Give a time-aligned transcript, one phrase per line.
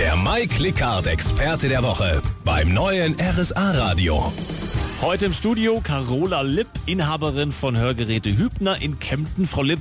[0.00, 4.32] Der Mike Lickhardt Experte der Woche beim neuen RSA Radio.
[5.02, 9.46] Heute im Studio Carola Lipp, Inhaberin von Hörgeräte Hübner in Kempten.
[9.46, 9.80] Frau Lipp,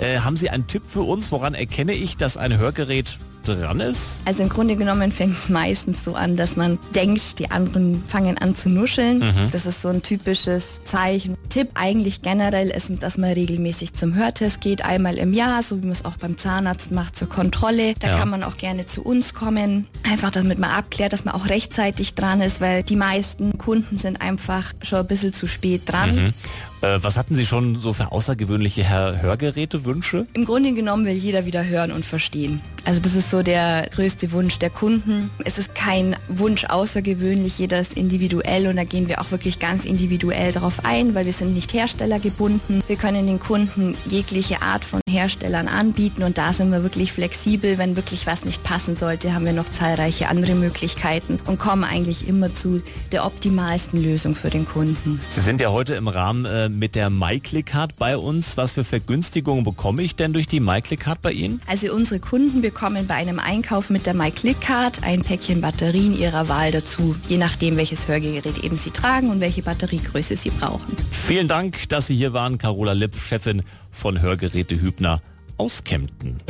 [0.00, 1.30] äh, haben Sie einen Tipp für uns?
[1.32, 3.18] Woran erkenne ich, dass ein Hörgerät
[3.54, 4.22] dran ist?
[4.24, 8.38] Also im Grunde genommen fängt es meistens so an, dass man denkt, die anderen fangen
[8.38, 9.18] an zu nuscheln.
[9.18, 9.50] Mhm.
[9.50, 11.36] Das ist so ein typisches Zeichen.
[11.48, 15.82] Tipp eigentlich generell ist, dass man regelmäßig zum Hörtest geht, einmal im Jahr, so wie
[15.82, 17.94] man es auch beim Zahnarzt macht, zur Kontrolle.
[17.98, 18.18] Da ja.
[18.18, 19.86] kann man auch gerne zu uns kommen.
[20.10, 24.20] Einfach damit man abklärt, dass man auch rechtzeitig dran ist, weil die meisten Kunden sind
[24.20, 26.14] einfach schon ein bisschen zu spät dran.
[26.14, 26.34] Mhm.
[26.80, 30.26] Äh, was hatten Sie schon so für außergewöhnliche Hörgerätewünsche?
[30.34, 32.60] Im Grunde genommen will jeder wieder hören und verstehen.
[32.88, 35.28] Also das ist so der größte Wunsch der Kunden.
[35.44, 39.84] Es ist kein Wunsch außergewöhnlich, jeder ist individuell und da gehen wir auch wirklich ganz
[39.84, 42.82] individuell darauf ein, weil wir sind nicht herstellergebunden.
[42.86, 47.76] Wir können den Kunden jegliche Art von Herstellern anbieten und da sind wir wirklich flexibel.
[47.76, 52.26] Wenn wirklich was nicht passen sollte, haben wir noch zahlreiche andere Möglichkeiten und kommen eigentlich
[52.26, 52.80] immer zu
[53.12, 55.20] der optimalsten Lösung für den Kunden.
[55.28, 58.56] Sie sind ja heute im Rahmen äh, mit der MyClick-Card bei uns.
[58.56, 61.60] Was für Vergünstigungen bekomme ich denn durch die MyClick-Card bei Ihnen?
[61.66, 62.77] Also unsere Kunden bekommen
[63.08, 68.06] bei einem Einkauf mit der MyClick-Card ein Päckchen Batterien ihrer Wahl dazu, je nachdem welches
[68.06, 70.96] Hörgerät eben Sie tragen und welche Batteriegröße Sie brauchen.
[71.10, 75.20] Vielen Dank, dass Sie hier waren, Carola Lipp, Chefin von Hörgeräte Hübner
[75.56, 76.40] aus Kempten.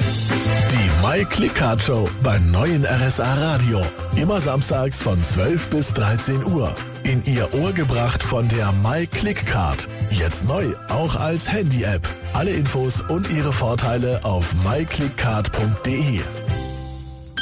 [1.02, 3.80] My Click Card Show beim neuen RSA Radio.
[4.16, 6.74] Immer samstags von 12 bis 13 Uhr.
[7.04, 9.88] In Ihr Ohr gebracht von der My Click Card.
[10.10, 12.06] Jetzt neu, auch als Handy-App.
[12.32, 16.20] Alle Infos und ihre Vorteile auf myclickcard.de.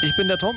[0.03, 0.55] Ich bin der Tom.